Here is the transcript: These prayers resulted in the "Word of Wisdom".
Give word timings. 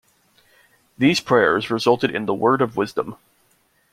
These 0.97 1.19
prayers 1.19 1.69
resulted 1.69 2.09
in 2.15 2.25
the 2.25 2.33
"Word 2.33 2.63
of 2.63 2.75
Wisdom". 2.75 3.17